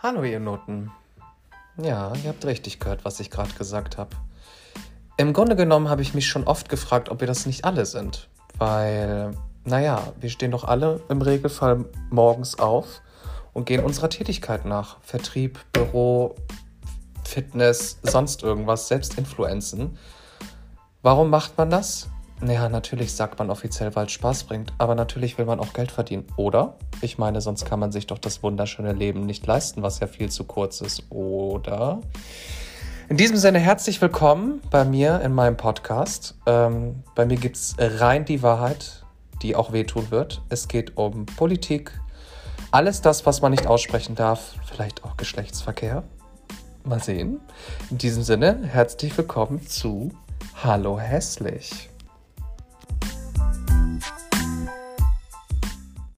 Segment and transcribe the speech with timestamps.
[0.00, 0.92] Hallo ihr Noten.
[1.76, 4.10] Ja, ihr habt richtig gehört, was ich gerade gesagt habe.
[5.16, 8.28] Im Grunde genommen habe ich mich schon oft gefragt, ob wir das nicht alle sind.
[8.58, 9.32] Weil,
[9.64, 13.02] naja, wir stehen doch alle im Regelfall morgens auf
[13.54, 14.98] und gehen unserer Tätigkeit nach.
[15.00, 16.36] Vertrieb, Büro,
[17.24, 19.98] Fitness, sonst irgendwas, selbst Influenzen.
[21.02, 22.08] Warum macht man das?
[22.40, 25.90] Naja, natürlich sagt man offiziell, weil es Spaß bringt, aber natürlich will man auch Geld
[25.90, 26.76] verdienen, oder?
[27.00, 30.30] Ich meine, sonst kann man sich doch das wunderschöne Leben nicht leisten, was ja viel
[30.30, 32.00] zu kurz ist, oder?
[33.08, 36.36] In diesem Sinne herzlich willkommen bei mir in meinem Podcast.
[36.46, 39.04] Ähm, bei mir gibt es rein die Wahrheit,
[39.42, 40.40] die auch wehtun wird.
[40.48, 41.90] Es geht um Politik,
[42.70, 46.04] alles das, was man nicht aussprechen darf, vielleicht auch Geschlechtsverkehr.
[46.84, 47.40] Mal sehen.
[47.90, 50.10] In diesem Sinne herzlich willkommen zu
[50.62, 51.90] Hallo hässlich.